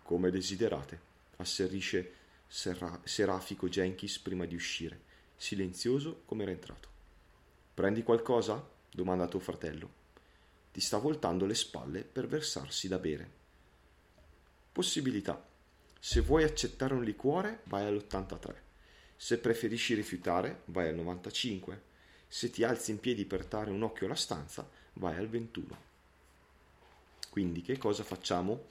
Come 0.03 0.31
desiderate, 0.31 1.01
asserisce 1.37 2.15
Serra- 2.47 3.01
Serafico 3.03 3.69
Jenkins 3.69 4.19
prima 4.21 4.45
di 4.45 4.55
uscire, 4.55 5.01
silenzioso 5.35 6.23
come 6.25 6.43
era 6.45 6.53
entrato. 6.53 6.89
Prendi 7.75 8.05
qualcosa? 8.05 8.65
domanda 8.91 9.27
tuo 9.27 9.41
fratello. 9.41 10.04
Ti 10.75 10.81
sta 10.81 10.99
voltando 10.99 11.47
le 11.47 11.55
spalle 11.55 12.03
per 12.03 12.27
versarsi 12.27 12.89
da 12.89 12.99
bere. 12.99 13.31
Possibilità. 14.73 15.47
Se 16.01 16.21
vuoi 16.21 16.43
accettare 16.43 16.95
un 16.95 17.05
liquore, 17.05 17.61
vai 17.67 17.87
all'83. 17.87 18.55
Se 19.15 19.39
preferisci 19.39 19.95
rifiutare, 19.95 20.63
vai 20.65 20.89
al 20.89 20.97
95 20.97 21.93
se 22.27 22.51
ti 22.51 22.65
alzi 22.65 22.91
in 22.91 22.99
piedi 22.99 23.25
per 23.25 23.45
dare 23.45 23.71
un 23.71 23.85
occhio 23.85 24.07
alla 24.07 24.17
stanza, 24.17 24.69
vai 24.95 25.17
al 25.17 25.29
21. 25.29 25.79
Quindi 27.31 27.63
che 27.63 27.79
cosa 27.79 28.03
facciamo? 28.03 28.65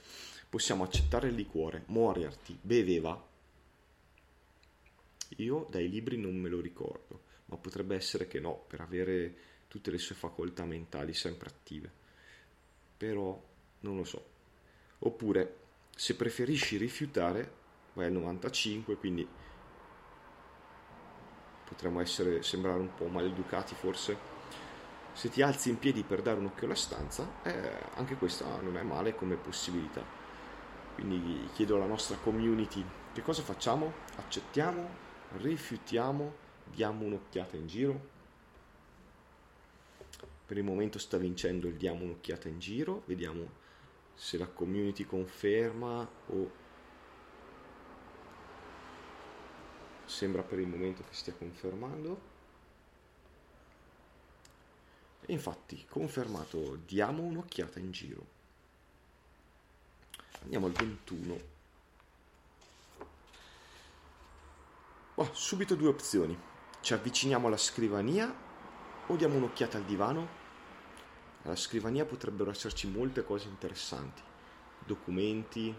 Possiamo 0.50 0.84
accettare 0.84 1.28
il 1.28 1.34
liquore. 1.34 1.84
Moriarty 1.86 2.58
beveva? 2.60 3.26
Io 5.36 5.66
dai 5.70 5.88
libri 5.88 6.18
non 6.18 6.36
me 6.36 6.50
lo 6.50 6.60
ricordo, 6.60 7.22
ma 7.46 7.56
potrebbe 7.56 7.96
essere 7.96 8.28
che 8.28 8.38
no, 8.38 8.54
per 8.68 8.82
avere 8.82 9.53
tutte 9.74 9.90
le 9.90 9.98
sue 9.98 10.14
facoltà 10.14 10.64
mentali 10.64 11.12
sempre 11.14 11.48
attive. 11.48 11.90
Però 12.96 13.42
non 13.80 13.96
lo 13.96 14.04
so. 14.04 14.24
Oppure, 15.00 15.56
se 15.96 16.14
preferisci 16.14 16.76
rifiutare, 16.76 17.52
vai 17.94 18.06
al 18.06 18.12
95, 18.12 18.96
quindi 18.96 19.26
potremmo 21.64 22.00
essere, 22.00 22.44
sembrare 22.44 22.78
un 22.78 22.94
po' 22.94 23.08
maleducati 23.08 23.74
forse. 23.74 24.16
Se 25.12 25.28
ti 25.28 25.42
alzi 25.42 25.70
in 25.70 25.80
piedi 25.80 26.04
per 26.04 26.22
dare 26.22 26.38
un 26.38 26.46
occhio 26.46 26.66
alla 26.66 26.76
stanza, 26.76 27.42
eh, 27.42 27.72
anche 27.96 28.14
questa 28.14 28.60
non 28.60 28.76
è 28.76 28.82
male 28.82 29.16
come 29.16 29.34
possibilità. 29.34 30.04
Quindi 30.94 31.48
chiedo 31.52 31.74
alla 31.74 31.86
nostra 31.86 32.16
community 32.18 32.84
che 33.12 33.22
cosa 33.22 33.42
facciamo? 33.42 33.92
Accettiamo? 34.18 34.88
Rifiutiamo? 35.38 36.32
Diamo 36.62 37.04
un'occhiata 37.06 37.56
in 37.56 37.66
giro? 37.66 38.13
Per 40.46 40.56
il 40.58 40.64
momento 40.64 40.98
sta 40.98 41.16
vincendo 41.16 41.68
il 41.68 41.76
diamo 41.76 42.04
un'occhiata 42.04 42.48
in 42.48 42.58
giro, 42.58 43.02
vediamo 43.06 43.62
se 44.14 44.36
la 44.36 44.46
community 44.46 45.04
conferma 45.04 46.08
o 46.26 46.50
sembra 50.04 50.42
per 50.42 50.58
il 50.58 50.66
momento 50.66 51.02
che 51.02 51.14
stia 51.14 51.32
confermando. 51.32 52.32
E 55.26 55.32
infatti, 55.32 55.86
confermato, 55.88 56.76
diamo 56.84 57.22
un'occhiata 57.22 57.78
in 57.78 57.90
giro. 57.90 58.26
Andiamo 60.42 60.66
al 60.66 60.72
21. 60.72 61.40
Oh, 65.14 65.32
subito 65.32 65.74
due 65.74 65.88
opzioni. 65.88 66.38
Ci 66.80 66.92
avviciniamo 66.92 67.46
alla 67.46 67.56
scrivania 67.56 68.43
o 69.06 69.16
diamo 69.16 69.36
un'occhiata 69.36 69.76
al 69.76 69.84
divano? 69.84 70.42
Alla 71.42 71.56
scrivania 71.56 72.06
potrebbero 72.06 72.50
esserci 72.50 72.88
molte 72.88 73.22
cose 73.22 73.48
interessanti. 73.48 74.22
Documenti, 74.86 75.74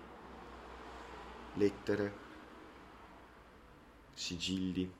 lettere, 1.55 2.13
sigilli, 4.13 4.91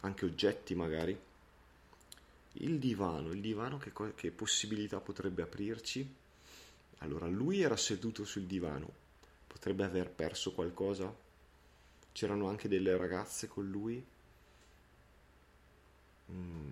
anche 0.00 0.24
oggetti 0.24 0.74
magari. 0.74 1.18
Il 2.54 2.78
divano, 2.78 3.30
il 3.30 3.40
divano 3.40 3.78
che, 3.78 3.92
che 4.14 4.30
possibilità 4.30 5.00
potrebbe 5.00 5.42
aprirci? 5.42 6.14
Allora, 6.98 7.26
lui 7.26 7.60
era 7.60 7.76
seduto 7.76 8.24
sul 8.24 8.44
divano, 8.44 8.90
potrebbe 9.46 9.84
aver 9.84 10.10
perso 10.10 10.52
qualcosa? 10.52 11.14
C'erano 12.12 12.48
anche 12.48 12.68
delle 12.68 12.96
ragazze 12.96 13.48
con 13.48 13.68
lui? 13.68 14.04
Mm, 16.30 16.70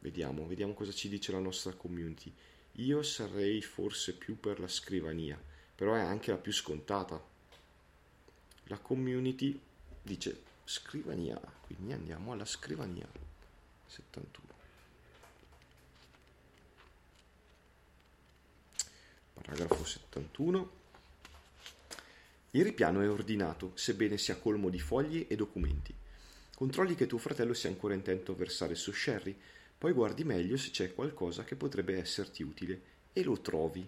vediamo, 0.00 0.46
vediamo 0.46 0.74
cosa 0.74 0.92
ci 0.92 1.08
dice 1.08 1.32
la 1.32 1.38
nostra 1.38 1.72
community. 1.72 2.32
Io 2.78 3.02
sarei 3.02 3.62
forse 3.62 4.14
più 4.14 4.38
per 4.38 4.58
la 4.60 4.68
scrivania, 4.68 5.40
però 5.74 5.94
è 5.94 6.00
anche 6.00 6.30
la 6.30 6.38
più 6.38 6.52
scontata 6.52 7.32
la 8.68 8.78
community 8.78 9.60
dice 10.00 10.42
scrivania, 10.64 11.38
quindi 11.66 11.92
andiamo 11.92 12.32
alla 12.32 12.46
scrivania 12.46 13.06
71. 13.86 14.52
Paragrafo 19.34 19.84
71. 19.84 20.82
Il 22.52 22.64
ripiano 22.64 23.02
è 23.02 23.10
ordinato, 23.10 23.72
sebbene 23.74 24.16
sia 24.16 24.38
colmo 24.38 24.70
di 24.70 24.80
fogli 24.80 25.26
e 25.28 25.36
documenti. 25.36 25.94
Controlli 26.54 26.94
che 26.94 27.08
tuo 27.08 27.18
fratello 27.18 27.52
sia 27.52 27.68
ancora 27.68 27.94
intento 27.94 28.30
a 28.30 28.36
versare 28.36 28.76
su 28.76 28.92
Sherry, 28.92 29.36
Poi 29.76 29.92
guardi 29.92 30.22
meglio 30.22 30.56
se 30.56 30.70
c'è 30.70 30.94
qualcosa 30.94 31.42
che 31.42 31.56
potrebbe 31.56 31.98
esserti 31.98 32.44
utile 32.44 32.80
e 33.12 33.24
lo 33.24 33.40
trovi. 33.40 33.86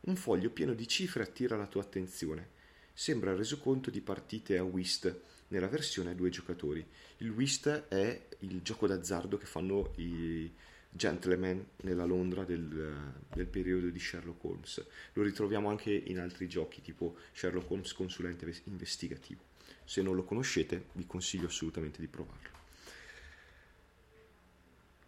Un 0.00 0.16
foglio 0.16 0.50
pieno 0.50 0.74
di 0.74 0.86
cifre 0.86 1.22
attira 1.22 1.56
la 1.56 1.66
tua 1.66 1.80
attenzione. 1.80 2.50
Sembra 2.92 3.30
il 3.30 3.38
resoconto 3.38 3.90
di 3.90 4.02
partite 4.02 4.58
a 4.58 4.62
whist 4.62 5.18
nella 5.48 5.66
versione 5.66 6.10
a 6.10 6.14
due 6.14 6.28
giocatori. 6.28 6.86
Il 7.18 7.30
whist 7.30 7.68
è 7.88 8.28
il 8.40 8.60
gioco 8.60 8.86
d'azzardo 8.86 9.38
che 9.38 9.46
fanno 9.46 9.92
i 9.96 10.52
gentleman 10.90 11.66
nella 11.82 12.04
Londra 12.04 12.44
del, 12.44 13.24
del, 13.32 13.46
periodo 13.46 13.88
di 13.88 13.98
Sherlock 13.98 14.44
Holmes. 14.44 14.86
Lo 15.14 15.22
ritroviamo 15.22 15.70
anche 15.70 15.90
in 15.90 16.20
altri 16.20 16.48
giochi 16.48 16.82
tipo 16.82 17.16
Sherlock 17.32 17.70
Holmes 17.70 17.92
consulente 17.94 18.54
investigativo. 18.64 19.53
Se 19.84 20.02
non 20.02 20.14
lo 20.14 20.24
conoscete 20.24 20.86
vi 20.92 21.06
consiglio 21.06 21.46
assolutamente 21.46 22.00
di 22.00 22.08
provarlo. 22.08 22.48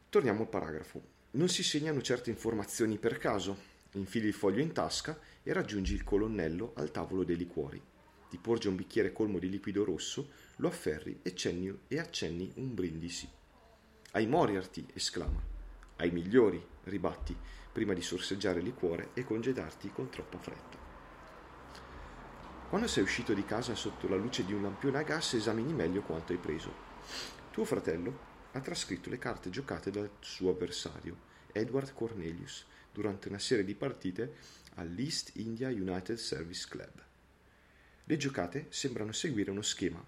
Torniamo 0.08 0.42
al 0.42 0.48
paragrafo. 0.48 1.14
Non 1.32 1.48
si 1.48 1.62
segnano 1.62 2.00
certe 2.00 2.30
informazioni 2.30 2.96
per 2.96 3.18
caso. 3.18 3.74
Infili 3.92 4.28
il 4.28 4.34
foglio 4.34 4.60
in 4.60 4.72
tasca 4.72 5.18
e 5.42 5.52
raggiungi 5.52 5.94
il 5.94 6.04
colonnello 6.04 6.72
al 6.76 6.90
tavolo 6.90 7.24
dei 7.24 7.36
liquori. 7.36 7.82
Ti 8.28 8.38
porge 8.38 8.68
un 8.68 8.76
bicchiere 8.76 9.12
colmo 9.12 9.38
di 9.38 9.48
liquido 9.48 9.84
rosso, 9.84 10.30
lo 10.56 10.68
afferri 10.68 11.20
e 11.22 11.30
accenni, 11.30 11.78
e 11.88 11.98
accenni 11.98 12.50
un 12.56 12.74
brindisi. 12.74 13.28
Ai 14.12 14.26
Moriarty, 14.26 14.86
esclama. 14.94 15.42
Ai 15.96 16.10
migliori, 16.10 16.64
ribatti, 16.84 17.36
prima 17.72 17.92
di 17.92 18.02
sorseggiare 18.02 18.58
il 18.60 18.64
liquore 18.64 19.10
e 19.14 19.24
congedarti 19.24 19.90
con 19.90 20.08
troppa 20.08 20.38
fretta. 20.38 20.85
Quando 22.68 22.88
sei 22.88 23.04
uscito 23.04 23.32
di 23.32 23.44
casa 23.44 23.76
sotto 23.76 24.08
la 24.08 24.16
luce 24.16 24.44
di 24.44 24.52
un 24.52 24.62
lampione 24.62 24.98
a 24.98 25.02
gas 25.02 25.34
esamini 25.34 25.72
meglio 25.72 26.02
quanto 26.02 26.32
hai 26.32 26.38
preso. 26.38 26.72
Tuo 27.52 27.64
fratello 27.64 28.34
ha 28.52 28.60
trascritto 28.60 29.08
le 29.08 29.18
carte 29.18 29.50
giocate 29.50 29.92
dal 29.92 30.10
suo 30.18 30.50
avversario, 30.50 31.16
Edward 31.52 31.94
Cornelius, 31.94 32.66
durante 32.92 33.28
una 33.28 33.38
serie 33.38 33.64
di 33.64 33.76
partite 33.76 34.34
all'East 34.74 35.36
India 35.36 35.68
United 35.68 36.16
Service 36.16 36.66
Club. 36.68 37.04
Le 38.02 38.16
giocate 38.16 38.66
sembrano 38.70 39.12
seguire 39.12 39.52
uno 39.52 39.62
schema. 39.62 40.04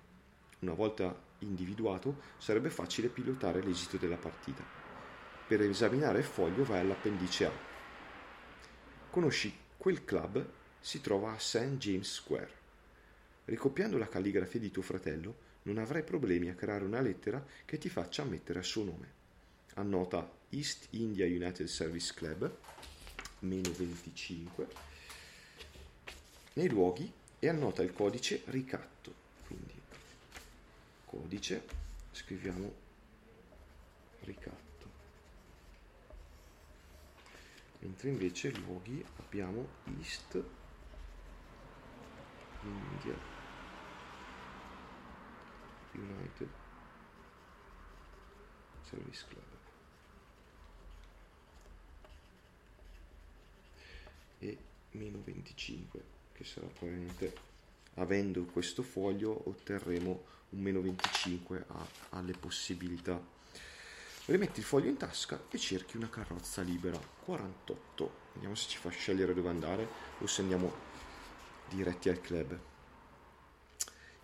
Una 0.58 0.74
volta 0.74 1.16
individuato 1.40 2.22
sarebbe 2.38 2.70
facile 2.70 3.06
pilotare 3.06 3.62
l'esito 3.62 3.98
della 3.98 4.16
partita. 4.16 4.64
Per 5.46 5.62
esaminare 5.62 6.18
il 6.18 6.24
foglio 6.24 6.64
vai 6.64 6.80
all'appendice 6.80 7.46
A. 7.46 7.52
Conosci 9.10 9.56
quel 9.76 10.04
club 10.04 10.56
si 10.80 11.00
trova 11.00 11.32
a 11.32 11.38
St. 11.38 11.76
James 11.76 12.11
Square. 12.11 12.50
Ricopiando 13.47 13.99
la 13.99 14.08
calligrafia 14.08 14.61
di 14.61 14.70
tuo 14.70 14.82
fratello, 14.82 15.47
non 15.62 15.78
avrai 15.78 16.02
problemi 16.02 16.49
a 16.49 16.54
creare 16.54 16.85
una 16.85 17.00
lettera 17.00 17.44
che 17.64 17.78
ti 17.78 17.88
faccia 17.88 18.23
ammettere 18.23 18.61
il 18.61 18.64
suo 18.64 18.85
nome. 18.85 19.16
Annota 19.75 20.30
East 20.50 20.88
India 20.90 21.26
United 21.26 21.66
Service 21.66 22.12
Club, 22.14 22.50
meno 23.40 23.70
25, 23.70 24.66
nei 26.54 26.68
luoghi 26.68 27.10
e 27.38 27.49
annota 27.49 27.82
il 27.82 27.93
codice 27.93 28.43
ricatto. 28.47 29.14
Quindi 29.47 29.75
codice, 31.04 31.62
scriviamo 32.12 32.75
ricatto. 34.21 34.67
Mentre 37.80 38.08
invece 38.08 38.50
luoghi 38.50 39.04
abbiamo 39.19 39.69
East 39.99 40.43
India. 42.62 43.16
United. 45.92 46.49
Service 48.82 49.25
Club. 49.28 49.44
E 54.40 54.58
meno 54.92 55.21
25 55.25 56.02
che 56.32 56.44
sarà 56.44 56.66
probabilmente 56.66 57.34
avendo 57.94 58.44
questo 58.44 58.82
foglio 58.82 59.49
otterremo 59.49 60.25
un 60.50 60.60
meno 60.60 60.80
25 60.80 61.64
a, 61.66 61.86
alle 62.10 62.32
possibilità. 62.32 63.21
Rimetti 64.26 64.60
il 64.60 64.64
foglio 64.64 64.88
in 64.88 64.97
tasca 64.97 65.42
e 65.50 65.58
cerchi 65.58 65.97
una 65.97 66.08
carrozza 66.08 66.62
libera. 66.62 66.99
48 67.25 68.26
vediamo 68.34 68.54
se 68.54 68.68
ci 68.68 68.78
fa 68.78 68.90
scegliere 68.90 69.34
dove 69.34 69.49
andare 69.49 69.88
o 70.18 70.26
se 70.26 70.42
andiamo 70.42 70.87
diretti 71.69 72.09
al 72.09 72.21
club 72.21 72.59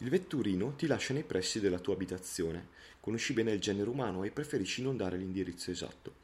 il 0.04 0.10
vetturino 0.10 0.74
ti 0.74 0.86
lascia 0.86 1.14
nei 1.14 1.22
pressi 1.22 1.60
della 1.60 1.78
tua 1.78 1.94
abitazione, 1.94 2.68
conosci 3.00 3.32
bene 3.32 3.52
il 3.52 3.60
genere 3.60 3.88
umano 3.88 4.24
e 4.24 4.30
preferisci 4.30 4.82
non 4.82 4.98
dare 4.98 5.16
l'indirizzo 5.16 5.70
esatto. 5.70 6.22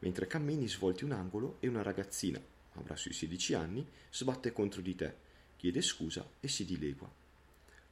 Mentre 0.00 0.28
cammini 0.28 0.68
svolti 0.68 1.04
un 1.04 1.12
angolo 1.12 1.56
e 1.58 1.66
una 1.66 1.82
ragazzina, 1.82 2.40
avrà 2.74 2.94
sui 2.94 3.12
16 3.12 3.54
anni, 3.54 3.84
sbatte 4.10 4.52
contro 4.52 4.82
di 4.82 4.94
te, 4.94 5.14
chiede 5.56 5.80
scusa 5.80 6.24
e 6.38 6.46
si 6.46 6.64
dilegua. 6.64 7.10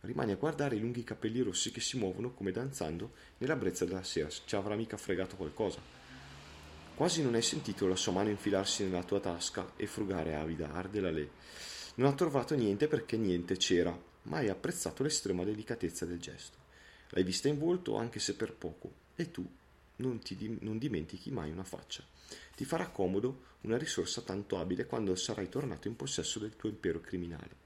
Rimani 0.03 0.31
a 0.33 0.37
guardare 0.37 0.77
i 0.77 0.81
lunghi 0.81 1.03
capelli 1.03 1.41
rossi 1.41 1.73
che 1.73 1.81
si 1.81 1.97
muovono 1.97 2.33
come 2.33 2.53
danzando 2.53 3.15
nella 3.39 3.57
brezza 3.57 3.85
della 3.85 4.05
sera, 4.05 4.29
ci 4.29 4.55
avrà 4.55 4.77
mica 4.77 4.97
fregato 4.97 5.35
qualcosa. 5.35 5.81
Quasi 6.95 7.23
non 7.23 7.35
hai 7.35 7.43
sentito 7.43 7.89
la 7.89 7.97
sua 7.97 8.13
mano 8.13 8.29
infilarsi 8.29 8.85
nella 8.85 9.03
tua 9.03 9.19
tasca 9.19 9.73
e 9.77 9.87
frugare 9.87 10.37
avida, 10.37 10.73
arde 10.73 11.01
la 11.01 11.11
le. 11.11 11.31
Non 11.97 12.11
ha 12.11 12.15
trovato 12.15 12.55
niente 12.55 12.89
perché 12.89 13.17
niente 13.17 13.57
c'era, 13.57 13.99
ma 14.23 14.39
hai 14.39 14.49
apprezzato 14.49 15.03
l'estrema 15.03 15.45
delicatezza 15.45 16.05
del 16.05 16.19
gesto. 16.19 16.59
L'hai 17.11 17.25
vista 17.25 17.49
in 17.49 17.59
volto 17.59 17.97
anche 17.97 18.19
se 18.19 18.35
per 18.35 18.53
poco, 18.53 18.93
e 19.15 19.31
tu 19.31 19.49
non, 19.97 20.19
ti, 20.19 20.59
non 20.61 20.79
dimentichi 20.79 21.31
mai 21.31 21.51
una 21.51 21.65
faccia. 21.65 22.05
Ti 22.55 22.65
farà 22.65 22.89
comodo 22.89 23.55
una 23.63 23.79
risorsa 23.79 24.21
tanto 24.21 24.59
abile 24.59 24.87
quando 24.87 25.15
sarai 25.15 25.49
tornato 25.49 25.89
in 25.89 25.97
possesso 25.97 26.39
del 26.39 26.57
tuo 26.57 26.69
impero 26.69 27.01
criminale. 27.01 27.65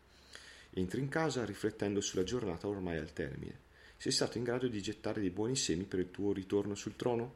Entri 0.71 1.01
in 1.01 1.09
casa 1.09 1.45
riflettendo 1.45 2.01
sulla 2.01 2.23
giornata 2.23 2.69
ormai 2.69 2.99
al 2.99 3.13
termine. 3.13 3.69
Sei 3.97 4.13
stato 4.13 4.39
in 4.39 4.45
grado 4.45 4.69
di 4.69 4.81
gettare 4.81 5.21
dei 5.21 5.31
buoni 5.31 5.57
semi 5.57 5.85
per 5.85 5.99
il 5.99 6.11
tuo 6.11 6.33
ritorno 6.33 6.75
sul 6.75 6.95
trono? 6.95 7.35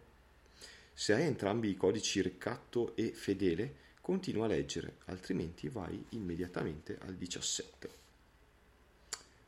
Se 0.93 1.13
hai 1.13 1.25
entrambi 1.25 1.71
i 1.71 1.77
codici 1.77 2.23
ricatto 2.23 2.95
e 2.95 3.11
fedele, 3.11 3.83
continua 4.05 4.45
a 4.45 4.49
leggere, 4.49 4.99
altrimenti 5.07 5.71
vai 5.71 6.05
immediatamente 6.11 6.99
al 7.01 7.15
17. 7.15 7.91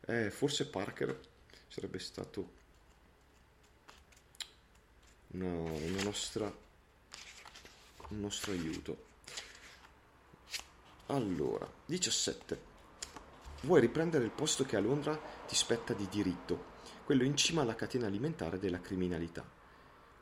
Eh, 0.06 0.30
forse 0.30 0.66
Parker 0.68 1.20
sarebbe 1.68 1.98
stato 1.98 2.50
una, 5.32 5.46
una 5.46 6.02
nostra, 6.04 6.50
un 8.08 8.18
nostro 8.18 8.52
aiuto. 8.52 9.04
Allora, 11.08 11.70
17. 11.84 12.58
Vuoi 13.60 13.82
riprendere 13.82 14.24
il 14.24 14.30
posto 14.30 14.64
che 14.64 14.76
a 14.76 14.80
Londra 14.80 15.14
ti 15.46 15.54
spetta 15.54 15.92
di 15.92 16.08
diritto, 16.08 16.76
quello 17.04 17.24
in 17.24 17.36
cima 17.36 17.60
alla 17.60 17.74
catena 17.74 18.06
alimentare 18.06 18.58
della 18.58 18.80
criminalità. 18.80 19.55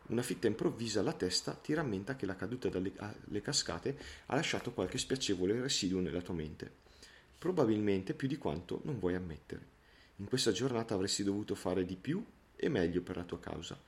Una 0.07 0.23
fitta 0.23 0.47
improvvisa 0.47 1.01
alla 1.01 1.15
testa 1.15 1.55
ti 1.55 1.73
rammenta 1.73 2.15
che 2.15 2.27
la 2.27 2.37
caduta 2.37 2.69
dalle 2.69 3.41
cascate 3.41 3.97
ha 4.27 4.35
lasciato 4.35 4.73
qualche 4.73 4.99
spiacevole 4.99 5.59
residuo 5.59 6.01
nella 6.01 6.21
tua 6.21 6.35
mente, 6.35 6.71
probabilmente 7.39 8.13
più 8.13 8.29
di 8.29 8.37
quanto 8.37 8.83
non 8.85 8.99
vuoi 8.99 9.15
ammettere. 9.15 9.73
In 10.17 10.27
questa 10.27 10.53
giornata 10.53 10.93
avresti 10.93 11.23
dovuto 11.23 11.55
fare 11.55 11.87
di 11.87 11.97
più 11.97 12.23
e 12.55 12.69
meglio 12.69 13.01
per 13.01 13.17
la 13.17 13.25
tua 13.25 13.41
causa. 13.41 13.81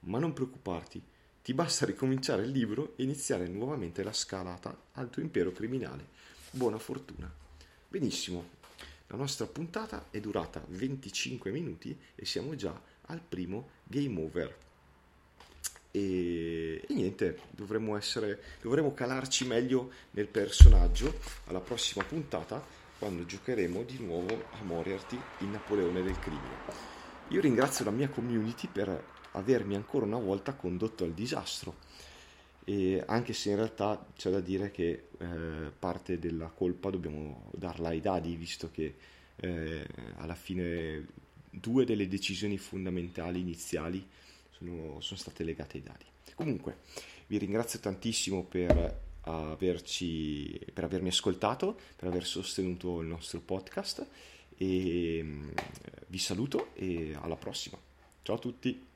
Ma 0.00 0.20
non 0.20 0.32
preoccuparti, 0.32 1.02
ti 1.42 1.52
basta 1.54 1.84
ricominciare 1.86 2.44
il 2.44 2.50
libro 2.50 2.92
e 2.96 3.02
iniziare 3.02 3.48
nuovamente 3.48 4.04
la 4.04 4.12
scalata 4.12 4.76
al 4.92 5.10
tuo 5.10 5.22
impero 5.22 5.50
criminale. 5.50 6.06
Buona 6.50 6.78
fortuna. 6.78 7.32
Benissimo, 7.88 8.48
la 9.08 9.16
nostra 9.16 9.46
puntata 9.46 10.06
è 10.10 10.20
durata 10.20 10.64
25 10.68 11.50
minuti 11.50 11.98
e 12.14 12.24
siamo 12.24 12.54
già 12.54 12.80
al 13.06 13.20
primo 13.20 13.70
game 13.84 14.20
over. 14.20 14.56
E, 15.96 16.84
e 16.88 16.92
niente, 16.92 17.38
dovremmo, 17.52 17.96
essere, 17.96 18.42
dovremmo 18.60 18.92
calarci 18.94 19.46
meglio 19.46 19.92
nel 20.10 20.26
personaggio 20.26 21.20
alla 21.44 21.60
prossima 21.60 22.02
puntata 22.02 22.60
quando 22.98 23.24
giocheremo 23.24 23.84
di 23.84 23.98
nuovo 24.00 24.46
a 24.50 24.64
Moriarty 24.64 25.16
il 25.38 25.46
Napoleone 25.46 26.02
del 26.02 26.18
crimine. 26.18 26.56
Io 27.28 27.40
ringrazio 27.40 27.84
la 27.84 27.92
mia 27.92 28.08
community 28.08 28.66
per 28.66 29.04
avermi 29.32 29.76
ancora 29.76 30.04
una 30.04 30.18
volta 30.18 30.54
condotto 30.54 31.04
al 31.04 31.12
disastro, 31.12 31.76
e 32.64 33.00
anche 33.06 33.32
se 33.32 33.50
in 33.50 33.56
realtà 33.56 34.04
c'è 34.16 34.30
da 34.30 34.40
dire 34.40 34.72
che 34.72 35.10
eh, 35.16 35.70
parte 35.78 36.18
della 36.18 36.48
colpa 36.48 36.90
dobbiamo 36.90 37.50
darla 37.54 37.90
ai 37.90 38.00
dadi, 38.00 38.34
visto 38.34 38.68
che 38.72 38.96
eh, 39.36 39.86
alla 40.16 40.34
fine 40.34 41.06
due 41.50 41.84
delle 41.84 42.08
decisioni 42.08 42.58
fondamentali 42.58 43.38
iniziali 43.38 44.04
sono, 44.64 45.00
sono 45.00 45.20
state 45.20 45.44
legate 45.44 45.76
ai 45.76 45.82
dadi. 45.82 46.04
Comunque, 46.34 46.78
vi 47.26 47.38
ringrazio 47.38 47.78
tantissimo 47.78 48.44
per 48.44 49.00
averci, 49.22 50.58
per 50.72 50.84
avermi 50.84 51.08
ascoltato, 51.08 51.78
per 51.96 52.08
aver 52.08 52.24
sostenuto 52.24 53.00
il 53.00 53.06
nostro 53.06 53.40
podcast 53.40 54.06
e 54.56 55.20
mm, 55.22 55.50
vi 56.08 56.18
saluto 56.18 56.74
e 56.74 57.16
alla 57.20 57.36
prossima. 57.36 57.78
Ciao 58.22 58.36
a 58.36 58.38
tutti! 58.38 58.93